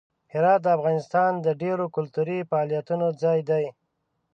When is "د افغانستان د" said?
0.63-1.47